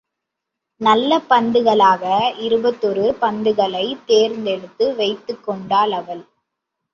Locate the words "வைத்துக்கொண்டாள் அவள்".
4.97-6.23